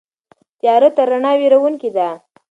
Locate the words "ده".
1.95-2.09